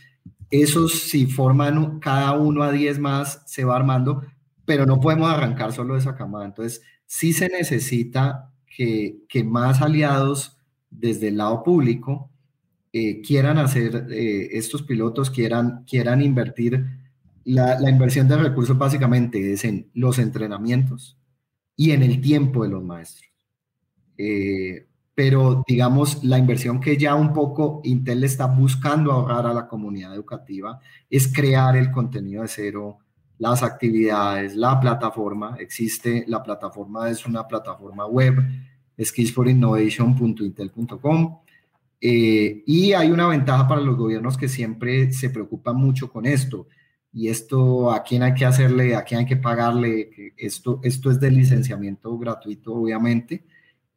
[0.50, 4.24] Esos, si forman cada uno a 10 más, se va armando,
[4.66, 6.46] pero no podemos arrancar solo de esa camada.
[6.46, 10.58] Entonces, sí se necesita que, que más aliados
[10.90, 12.30] desde el lado público
[12.94, 16.86] eh, quieran hacer eh, estos pilotos, quieran, quieran invertir.
[17.44, 21.18] La, la inversión de recursos básicamente es en los entrenamientos
[21.76, 23.32] y en el tiempo de los maestros.
[24.18, 24.88] Eh,
[25.24, 30.16] pero digamos, la inversión que ya un poco Intel está buscando ahorrar a la comunidad
[30.16, 30.80] educativa
[31.12, 32.98] es crear el contenido de cero,
[33.38, 35.58] las actividades, la plataforma.
[35.60, 38.44] Existe, la plataforma es una plataforma web,
[39.00, 41.38] skillsforinnovation.intel.com.
[42.02, 46.66] Eh, y hay una ventaja para los gobiernos que siempre se preocupan mucho con esto.
[47.14, 48.96] Y esto, ¿a quién hay que hacerle?
[48.96, 50.34] ¿A quién hay que pagarle?
[50.36, 53.46] Esto, esto es de licenciamiento gratuito, obviamente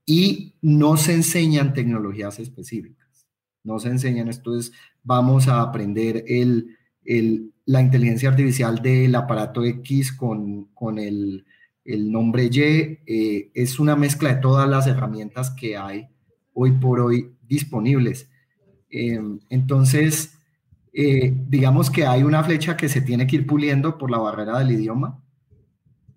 [0.07, 3.27] y no se enseñan tecnologías específicas.
[3.63, 9.65] No se enseñan, esto es, vamos a aprender el, el, la inteligencia artificial del aparato
[9.65, 11.47] X con, con el,
[11.85, 12.61] el, nombre Y.
[12.61, 16.09] Eh, es una mezcla de todas las herramientas que hay
[16.53, 18.29] hoy por hoy disponibles.
[18.91, 20.39] Eh, entonces,
[20.93, 24.59] eh, digamos que hay una flecha que se tiene que ir puliendo por la barrera
[24.59, 25.21] del idioma,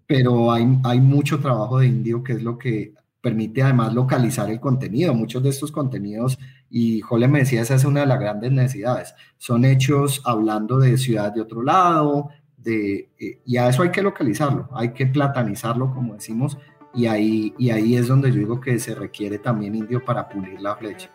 [0.06, 2.94] pero hay, hay mucho trabajo de indio, que es lo que
[3.28, 5.14] permite además localizar el contenido.
[5.14, 9.14] Muchos de estos contenidos, y Jole me decía, esa es una de las grandes necesidades,
[9.38, 14.02] son hechos hablando de ciudades de otro lado, de, eh, y a eso hay que
[14.02, 16.58] localizarlo, hay que platanizarlo, como decimos,
[16.94, 20.62] y ahí, y ahí es donde yo digo que se requiere también indio para pulir
[20.62, 21.10] la flecha.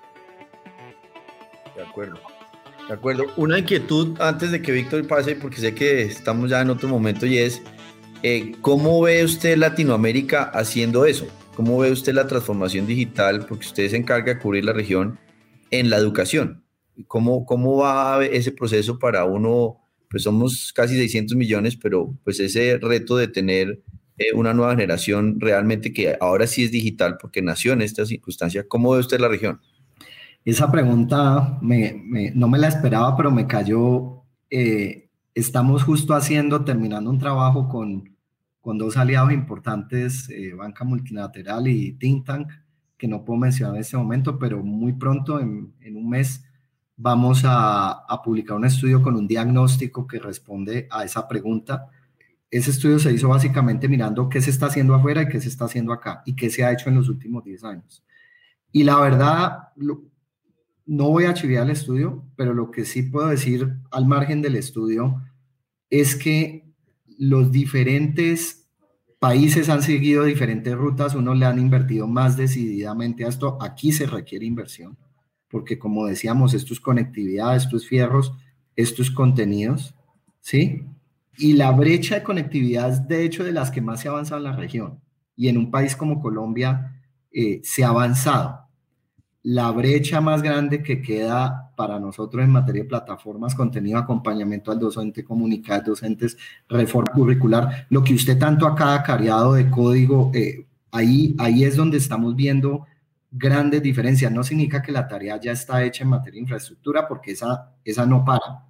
[1.75, 2.21] De acuerdo.
[2.89, 3.25] De acuerdo.
[3.39, 7.25] Una inquietud antes de que Víctor pase, porque sé que estamos ya en otro momento,
[7.25, 7.63] y es,
[8.23, 11.27] eh, ¿cómo ve usted Latinoamérica haciendo eso?
[11.55, 13.45] ¿Cómo ve usted la transformación digital?
[13.47, 15.19] Porque usted se encarga de cubrir la región
[15.71, 16.65] en la educación.
[17.07, 19.79] ¿Cómo, cómo va ese proceso para uno?
[20.09, 23.83] Pues somos casi 600 millones, pero pues ese reto de tener
[24.17, 28.67] eh, una nueva generación realmente que ahora sí es digital porque nació en esta circunstancia.
[28.67, 29.61] ¿Cómo ve usted la región?
[30.45, 34.23] Esa pregunta no me la esperaba, pero me cayó.
[34.51, 38.12] Eh, estamos justo haciendo, terminando un trabajo con,
[38.63, 42.49] con dos aliados importantes, eh, Banca Multilateral y Think Tank,
[42.97, 46.45] que no puedo mencionar en este momento, pero muy pronto, en, en un mes,
[46.97, 51.89] vamos a, a, publicar un estudio con un diagnóstico que responde a esa pregunta.
[52.49, 55.65] Ese estudio se hizo básicamente mirando qué se está haciendo afuera y qué se está
[55.65, 58.05] haciendo acá y qué se ha hecho en los últimos 10 años.
[58.71, 59.71] Y la verdad,
[60.87, 64.55] no voy a chiviar el estudio, pero lo que sí puedo decir al margen del
[64.55, 65.21] estudio
[65.91, 66.62] es que
[67.23, 68.69] los diferentes
[69.21, 74.07] países han seguido diferentes rutas, unos le han invertido más decididamente a esto, aquí se
[74.07, 74.99] requiere inversión,
[75.49, 78.33] porque como decíamos, esto es conectividad, esto es fierros,
[78.75, 79.95] esto es contenidos,
[80.41, 80.85] ¿sí?
[81.39, 84.39] Y la brecha de conectividad es de hecho de las que más se ha avanzado
[84.39, 85.01] en la región.
[85.37, 88.67] Y en un país como Colombia eh, se ha avanzado
[89.45, 94.79] la brecha más grande que queda para nosotros en materia de plataformas, contenido, acompañamiento al
[94.79, 100.65] docente, comunicar docentes, reforma curricular, lo que usted tanto acá ha cariado de código, eh,
[100.93, 102.87] ahí, ahí es donde estamos viendo
[103.33, 104.31] grandes diferencias.
[104.31, 108.07] No significa que la tarea ya está hecha en materia de infraestructura, porque esa, esa
[108.07, 108.65] no para.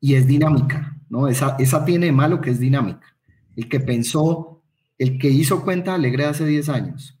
[0.00, 1.28] Y es dinámica, ¿no?
[1.28, 3.06] Esa, esa tiene de malo que es dinámica.
[3.54, 4.60] El que pensó,
[4.98, 7.16] el que hizo cuenta alegre hace 10 años,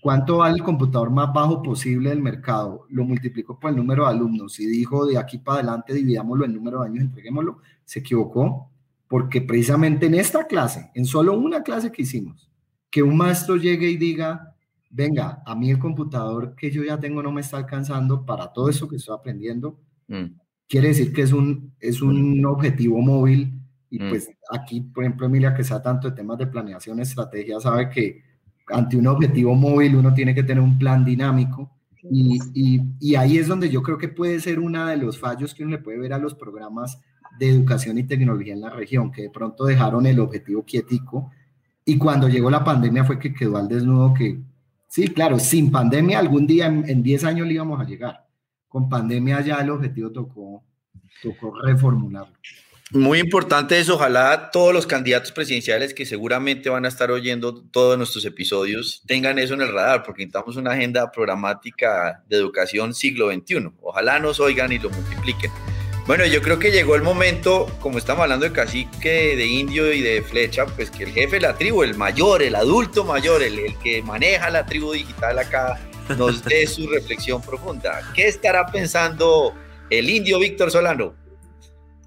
[0.00, 2.86] ¿Cuánto vale el computador más bajo posible del mercado?
[2.88, 6.54] Lo multiplicó por el número de alumnos y dijo de aquí para adelante dividámoslo en
[6.54, 7.58] número de años, entreguémoslo.
[7.84, 8.70] Se equivocó
[9.08, 12.48] porque precisamente en esta clase, en solo una clase que hicimos,
[12.90, 14.54] que un maestro llegue y diga,
[14.88, 18.70] venga, a mí el computador que yo ya tengo no me está alcanzando para todo
[18.70, 20.26] eso que estoy aprendiendo, mm.
[20.68, 23.52] quiere decir que es un, es un objetivo móvil
[23.90, 24.08] y mm.
[24.08, 28.29] pues aquí, por ejemplo, Emilia, que sea tanto de temas de planeación, estrategia, sabe que
[28.72, 31.70] ante un objetivo móvil uno tiene que tener un plan dinámico
[32.02, 35.54] y, y, y, ahí es donde yo creo que puede ser uno de los fallos
[35.54, 36.98] que uno le puede ver a los programas
[37.38, 41.30] de educación y tecnología en la región, que de pronto dejaron el objetivo quietico
[41.84, 44.40] y cuando llegó la pandemia fue que quedó al desnudo que,
[44.88, 48.26] sí, claro, sin pandemia algún día en 10 años le íbamos a llegar.
[48.68, 50.62] Con pandemia ya el objetivo tocó,
[51.22, 52.36] tocó reformularlo.
[52.92, 57.96] Muy importante eso, ojalá todos los candidatos presidenciales que seguramente van a estar oyendo todos
[57.96, 63.30] nuestros episodios tengan eso en el radar, porque necesitamos una agenda programática de educación siglo
[63.30, 63.70] XXI.
[63.80, 65.52] Ojalá nos oigan y lo multipliquen.
[66.08, 70.00] Bueno, yo creo que llegó el momento, como estamos hablando de cacique, de indio y
[70.00, 73.56] de flecha, pues que el jefe de la tribu, el mayor, el adulto mayor, el,
[73.60, 75.78] el que maneja la tribu digital acá,
[76.18, 78.00] nos dé su reflexión profunda.
[78.16, 79.54] ¿Qué estará pensando
[79.90, 81.19] el indio Víctor Solano?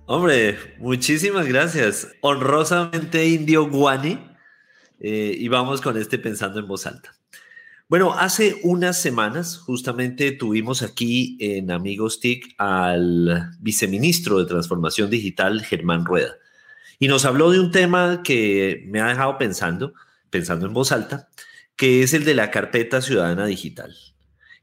[0.05, 2.09] Hombre, muchísimas gracias.
[2.19, 4.19] Honrosamente indio guani.
[4.99, 7.15] Eh, y vamos con este pensando en voz alta.
[7.87, 15.63] Bueno, hace unas semanas justamente tuvimos aquí en Amigos TIC al viceministro de Transformación Digital,
[15.63, 16.33] Germán Rueda,
[16.99, 19.93] y nos habló de un tema que me ha dejado pensando,
[20.29, 21.29] pensando en voz alta,
[21.75, 23.95] que es el de la carpeta ciudadana digital.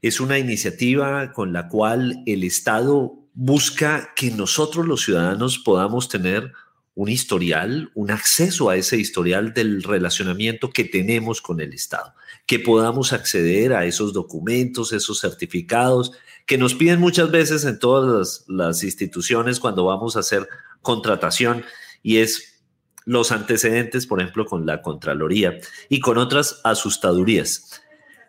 [0.01, 6.53] Es una iniciativa con la cual el Estado busca que nosotros los ciudadanos podamos tener
[6.93, 12.13] un historial, un acceso a ese historial del relacionamiento que tenemos con el Estado,
[12.45, 16.11] que podamos acceder a esos documentos, esos certificados
[16.45, 20.47] que nos piden muchas veces en todas las, instituciones cuando vamos a hacer
[20.83, 21.65] contratación
[22.03, 22.61] y es
[23.05, 25.57] los antecedentes, por ejemplo, con la Contraloría
[25.89, 27.81] y con otras asustadurías.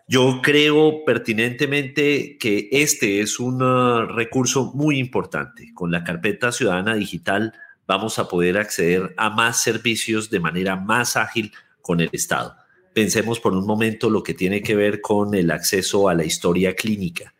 [0.07, 5.71] Yo creo pertinentemente que este es un uh, recurso muy importante.
[5.73, 7.53] Con la carpeta ciudadana digital
[7.87, 12.55] vamos a poder acceder a más servicios de manera más ágil con el Estado.
[12.93, 16.75] Pensemos por un momento lo que tiene que ver con el acceso a la historia
[16.75, 17.33] clínica.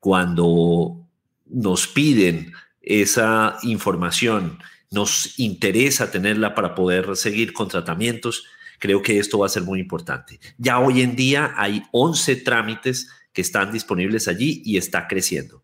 [0.00, 1.06] Cuando
[1.46, 4.58] nos piden esa información,
[4.90, 8.44] nos interesa tenerla para poder seguir con tratamientos,
[8.82, 10.40] Creo que esto va a ser muy importante.
[10.58, 15.62] Ya hoy en día hay 11 trámites que están disponibles allí y está creciendo.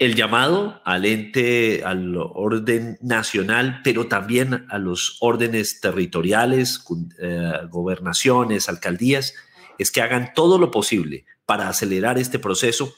[0.00, 6.84] El llamado al ente, al orden nacional, pero también a los órdenes territoriales,
[7.20, 9.34] eh, gobernaciones, alcaldías,
[9.78, 12.92] es que hagan todo lo posible para acelerar este proceso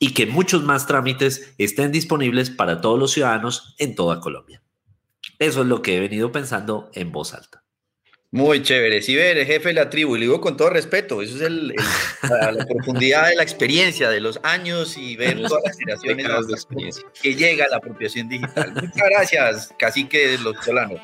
[0.00, 4.64] y que muchos más trámites estén disponibles para todos los ciudadanos en toda Colombia.
[5.38, 7.63] Eso es lo que he venido pensando en voz alta.
[8.34, 9.00] Muy chévere.
[9.00, 11.42] Sí, ver, el jefe de la tribu, y lo digo con todo respeto, eso es
[11.42, 11.72] el,
[12.22, 17.04] la, profundidad de la experiencia, de los años y ver todas las generaciones de experiencia
[17.22, 18.72] que llega a la apropiación digital.
[18.72, 21.00] Muchas gracias, cacique de los solanos.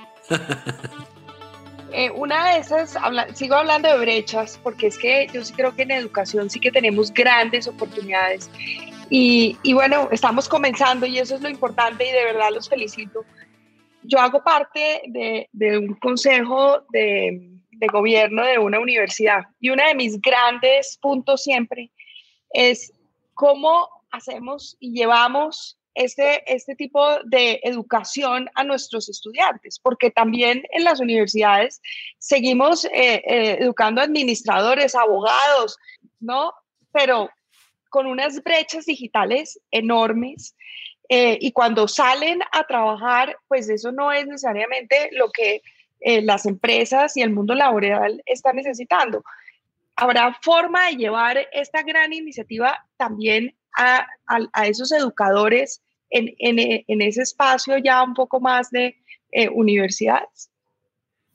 [1.92, 2.96] Eh, una de esas,
[3.34, 6.72] sigo hablando de brechas, porque es que yo sí creo que en educación sí que
[6.72, 8.50] tenemos grandes oportunidades.
[9.08, 13.24] Y, y, bueno, estamos comenzando y eso es lo importante y de verdad los felicito.
[14.02, 15.48] Yo hago parte de,
[15.78, 21.90] un consejo de, de gobierno de una universidad y uno de mis grandes puntos siempre
[22.52, 22.92] es
[23.34, 30.84] cómo hacemos y llevamos este, este tipo de educación a nuestros estudiantes, porque también en
[30.84, 31.80] las universidades
[32.18, 35.76] seguimos eh, eh, educando administradores, abogados,
[36.20, 36.52] ¿no?
[36.92, 37.28] Pero
[37.90, 40.54] con unas brechas digitales enormes.
[41.10, 45.60] Eh, y cuando salen a trabajar, pues eso no es necesariamente lo que
[46.22, 49.22] las empresas y el mundo laboral están necesitando.
[49.96, 54.06] Habrá forma de llevar esta gran iniciativa también a,
[54.66, 58.96] esos educadores en, en, ese espacio ya un poco más de
[59.32, 60.50] eh, universidades?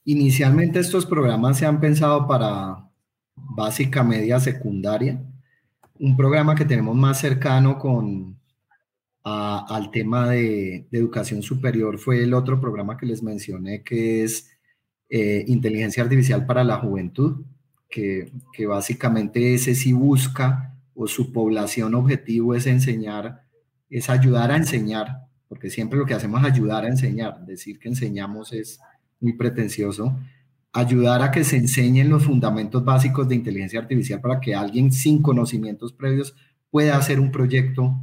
[0.04, 2.90] Inicialmente estos programas se han pensado para
[3.36, 5.20] básica, media, secundaria.
[5.98, 8.38] Un programa que tenemos más cercano con,
[9.26, 14.52] al tema de, educación superior fue el otro programa que les mencioné, que es
[15.10, 17.44] eh, Inteligencia Artificial para la Juventud,
[17.90, 23.44] que, que básicamente ese sí busca o su población objetivo es enseñar,
[23.90, 27.90] es ayudar a enseñar, porque siempre lo que hacemos es ayudar a enseñar, decir que
[27.90, 28.80] enseñamos es
[29.20, 30.16] muy pretencioso,
[30.72, 35.22] ayudar a que se enseñen los fundamentos básicos de inteligencia artificial para que alguien sin
[35.24, 36.36] conocimientos previos
[36.70, 37.96] pueda hacer un proyecto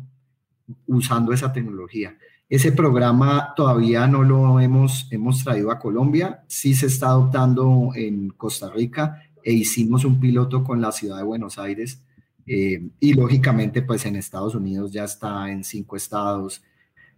[0.86, 2.16] usando esa tecnología.
[2.48, 8.28] Ese programa todavía no lo hemos, hemos traído a Colombia, sí se está adoptando en
[8.30, 12.02] Costa Rica e hicimos un piloto con la ciudad de Buenos Aires
[12.46, 16.62] eh, y lógicamente, pues en Estados Unidos ya está en cinco estados.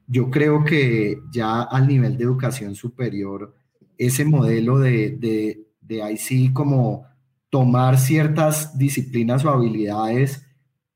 [0.06, 3.54] Yo creo que ya al nivel de educación superior,
[3.96, 7.06] ese modelo de, de, de ahí sí como
[7.50, 10.46] tomar ciertas disciplinas o habilidades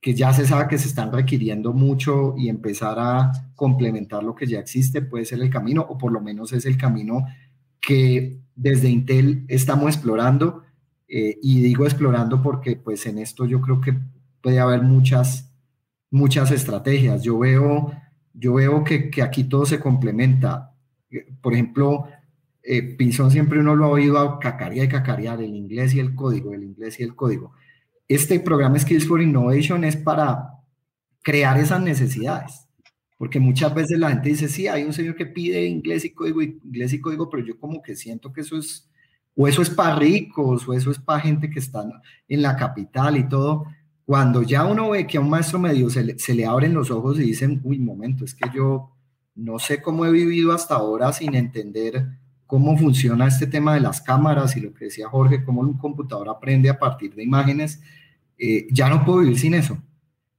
[0.09, 4.47] que ya se sabe que se están requiriendo mucho y empezar a complementar lo que
[4.47, 7.27] ya existe puede ser el camino, o por lo menos es el camino
[7.79, 10.63] que desde Intel estamos explorando.
[11.09, 13.99] Eh, y digo explorando porque pues en esto yo creo que
[14.41, 15.53] puede haber muchas,
[16.11, 17.23] muchas estrategias.
[17.23, 17.93] Yo veo,
[18.33, 20.73] yo veo que, aquí todo se complementa.
[21.43, 22.07] Por ejemplo,
[22.63, 26.15] eh, Pinzón siempre uno lo ha oído a cacarear y cacarear, el inglés y el
[26.15, 27.53] código, el inglés y el código.
[28.09, 30.55] Este programa Skills for Innovation es para
[31.23, 32.67] crear esas necesidades.
[33.19, 36.41] Porque muchas veces la gente dice, sí, hay un señor que pide inglés y código,
[36.41, 38.89] inglés y código, pero yo como que siento que eso es,
[39.35, 41.85] o eso es para ricos, o eso es para gente que está
[42.29, 43.67] en la capital y todo.
[44.07, 46.91] Cuando ya uno ve que a un maestro medio se le, se le abren los
[46.91, 48.93] ojos y dicen, uy, momento, es que yo
[49.35, 52.07] no sé cómo he vivido hasta ahora sin entender
[52.49, 56.31] cómo funciona este tema de las cámaras y lo que decía Jorge, cómo un computador
[56.31, 57.81] aprende a partir de imágenes,
[58.39, 59.79] eh, ya no puedo vivir sin eso.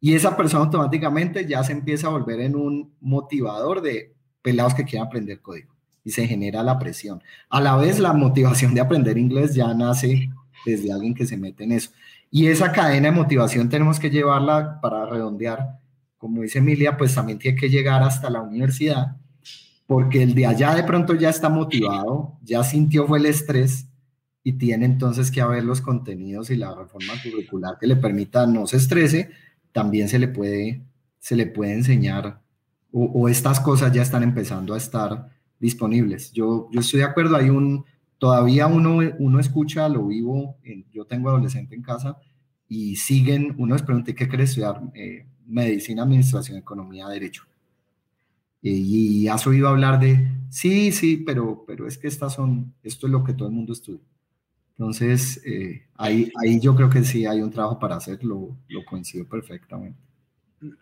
[0.01, 4.85] Y esa persona automáticamente ya se empieza a volver en un motivador de pelados que
[4.85, 7.21] quieran aprender código y se genera la presión.
[7.47, 10.31] A la vez, la motivación de aprender inglés ya nace
[10.65, 11.91] desde alguien que se mete en eso.
[12.31, 15.77] Y esa cadena de motivación tenemos que llevarla para redondear,
[16.17, 19.17] como dice Emilia, pues también tiene que llegar hasta la universidad,
[19.89, 23.87] porque el de allá de pronto ya está motivado, ya sintió fue el estrés
[24.43, 28.67] y tiene entonces que haber los contenidos y la reforma curricular que le permita no
[28.67, 29.31] se estrese,
[29.71, 30.83] también se le puede,
[31.17, 32.39] se le puede enseñar
[32.91, 35.27] o, estas cosas ya están empezando a estar
[35.57, 36.31] disponibles.
[36.33, 37.83] Yo, yo estoy de acuerdo, hay un,
[38.19, 40.59] todavía uno, uno escucha lo vivo,
[40.91, 42.15] yo tengo adolescente en casa
[42.67, 44.83] y siguen, uno les pregunta, ¿qué quiere estudiar?
[44.93, 47.48] Eh, medicina, administración, economía, derecho.
[48.61, 53.11] Y has oído hablar de, sí, sí, pero, pero es que estas son, esto es
[53.11, 54.01] lo que todo el mundo estudia.
[54.77, 59.25] Entonces, eh, ahí, ahí yo creo que sí hay un trabajo para hacerlo, lo coincido
[59.27, 59.99] perfectamente.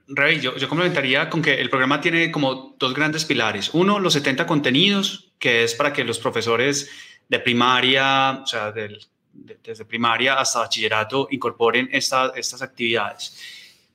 [0.08, 3.72] Rey, yo, yo complementaría con que el programa tiene como dos grandes pilares.
[3.74, 6.90] Uno, los 70 contenidos, que es para que los profesores
[7.28, 13.40] de primaria, o sea, desde primaria hasta bachillerato, incorporen estas actividades.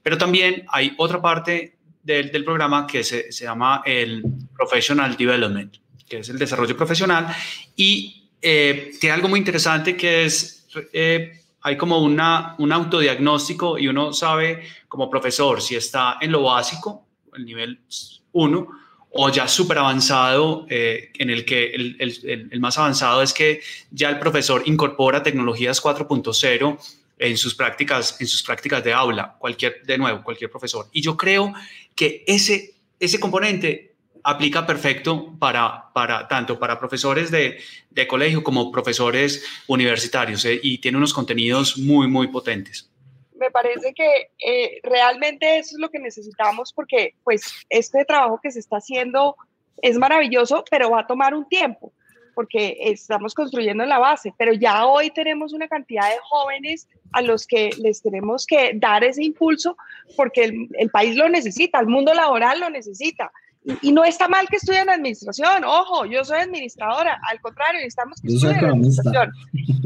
[0.02, 4.22] Pero también hay otra parte del, del programa que se, se, llama el
[4.56, 5.76] Professional Development,
[6.08, 7.34] que es el desarrollo profesional,
[7.76, 13.86] y eh, tiene algo muy interesante que es, eh, hay como una, un autodiagnóstico y
[13.86, 17.80] uno sabe como profesor si está en lo básico, el nivel
[18.32, 18.68] 1,
[19.14, 23.60] o ya súper avanzado, eh, en el que el, el, el, más avanzado es que
[23.90, 26.78] ya el profesor incorpora tecnologías 4.0
[27.22, 30.86] en sus prácticas, en sus prácticas de aula, cualquier, de nuevo, cualquier profesor.
[30.92, 31.52] Y yo creo
[31.94, 33.94] que ese, ese componente
[34.24, 37.58] aplica perfecto para, para tanto para profesores de,
[37.90, 42.90] de colegio como profesores universitarios eh, y tiene unos contenidos muy, muy potentes.
[43.36, 48.50] Me parece que eh, realmente eso es lo que necesitamos porque pues este trabajo que
[48.50, 49.36] se está haciendo
[49.80, 51.92] es maravilloso, pero va a tomar un tiempo
[52.34, 57.46] porque estamos construyendo la base, pero ya hoy tenemos una cantidad de jóvenes a los
[57.46, 59.76] que les tenemos que dar ese impulso
[60.16, 63.30] porque el, el país lo necesita, el mundo laboral lo necesita.
[63.80, 68.34] Y, no está mal que estudien administración, ojo, yo soy administradora, al contrario, necesitamos que
[68.34, 69.30] estudien administración.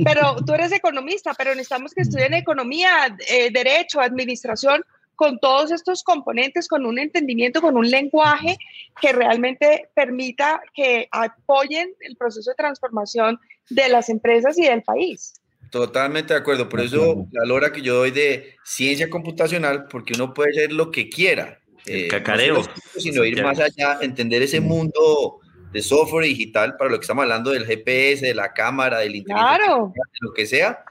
[0.02, 4.82] Pero tú eres economista, pero necesitamos que estudien economía, eh, derecho, administración,
[5.16, 8.56] con todos estos componentes, con un entendimiento, con un lenguaje
[9.00, 13.40] que realmente permita que apoyen el proceso de transformación
[13.70, 15.34] de las empresas y del país.
[15.70, 16.68] Totalmente de acuerdo.
[16.68, 20.90] Por eso la lora que yo doy de ciencia computacional, porque uno puede ser lo
[20.90, 22.62] que quiera, eh, cacareo.
[22.96, 25.40] sino ir más allá, entender ese mundo
[25.72, 29.60] de software digital para lo que estamos hablando del GPS, de la cámara, del internet,
[29.84, 30.84] de lo que sea.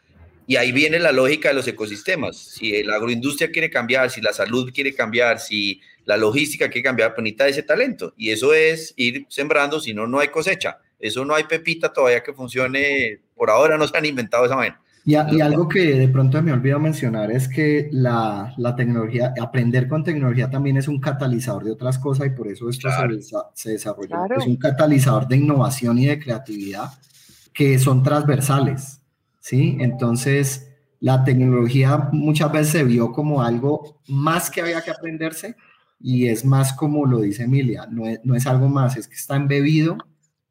[0.47, 2.37] Y ahí viene la lógica de los ecosistemas.
[2.37, 7.13] Si la agroindustria quiere cambiar, si la salud quiere cambiar, si la logística quiere cambiar,
[7.13, 8.13] pues necesita ese talento.
[8.17, 10.79] Y eso es ir sembrando, si no, no hay cosecha.
[10.99, 13.21] Eso no hay pepita todavía que funcione.
[13.35, 14.81] Por ahora no se han inventado esa manera.
[15.07, 20.49] Y, algo que de pronto me olvidado mencionar es que la, tecnología, aprender con tecnología
[20.49, 22.89] también es un catalizador de otras cosas y por eso esto
[23.53, 24.15] se, desarrolló.
[24.35, 26.89] Es un catalizador de innovación y de creatividad
[27.53, 28.99] que son transversales,
[29.45, 29.77] ¿sí?
[29.79, 35.55] Entonces, la tecnología muchas veces se vio como algo más que había que aprenderse
[35.99, 39.13] y es más como lo dice Emilia, no es, no es algo más, es que
[39.13, 39.97] está embebido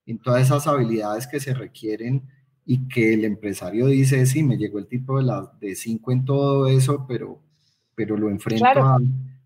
[0.06, 2.22] en todas esas habilidades que se requieren
[2.64, 6.24] y que el empresario dice, sí, me llegó el tipo de, la, de cinco en
[6.24, 7.40] todo eso, pero,
[7.96, 9.00] pero lo enfrento a,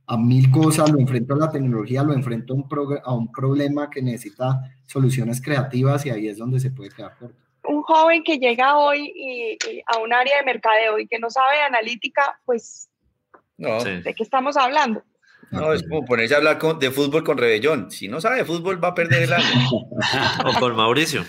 [0.08, 2.66] a, mil cosas, lo enfrento a la tecnología, lo enfrento a un,
[3.02, 7.47] a un problema que necesita soluciones creativas y ahí es donde se puede quedar corto.
[7.68, 11.60] Un joven que llega hoy y, a un área de mercadeo y que no sabe
[11.60, 12.88] analítica, pues,
[13.56, 13.82] no.
[13.82, 15.02] ¿de qué estamos hablando?
[15.50, 17.90] No, es como ponerse a hablar de fútbol con Rebellón.
[17.90, 19.44] Si no sabe de fútbol, va a perder el año.
[20.44, 21.24] o con Mauricio.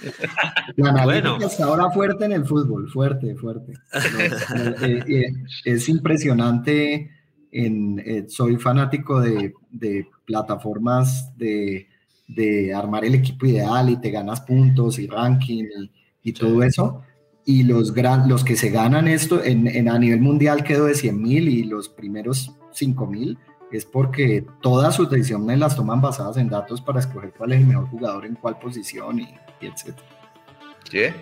[0.76, 1.38] La bueno.
[1.40, 3.72] está ahora fuerte en el fútbol, fuerte, fuerte.
[4.82, 5.32] Eh, eh,
[5.64, 7.10] es impresionante.
[7.50, 11.88] En, eh, soy fanático de, de plataformas de,
[12.34, 15.64] de, armar el equipo ideal y te ganas puntos y ranking
[16.22, 17.02] y, todo eso.
[17.44, 20.94] Y los, gran, los que se ganan esto en, en a nivel mundial quedó de
[20.94, 23.38] 100 mil y los primeros 5 mil
[23.70, 27.66] es porque todas sus decisiones las toman basadas en datos para escoger cuál es el
[27.66, 29.96] mejor jugador en cuál posición y, etc.
[30.88, 31.12] ¿Qué?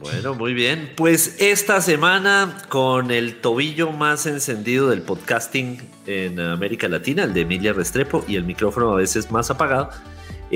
[0.00, 0.92] Bueno, muy bien.
[0.96, 7.42] Pues esta semana con el tobillo más encendido del podcasting en América Latina, el de
[7.42, 9.90] Emilia Restrepo, y el micrófono a veces más apagado,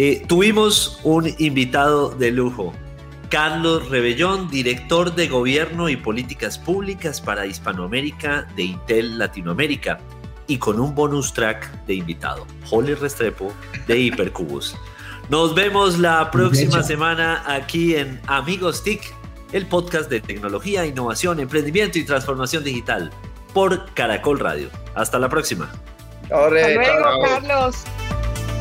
[0.01, 2.73] eh, tuvimos un invitado de lujo.
[3.31, 9.99] Carlos Rebellón, director de Gobierno y Políticas Públicas para Hispanoamérica de Intel Latinoamérica
[10.47, 13.53] y con un bonus track de invitado, Holly Restrepo
[13.89, 14.77] de Hipercubus.
[15.31, 19.03] Nos vemos la próxima semana aquí en Amigos TIC,
[19.51, 23.11] el podcast de tecnología, innovación, emprendimiento y transformación digital
[23.53, 24.71] por Caracol Radio.
[24.95, 25.73] Hasta la próxima.
[26.31, 27.85] Hasta luego, Carlos.